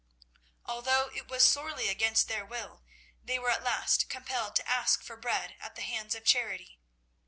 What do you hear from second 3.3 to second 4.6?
were at last compelled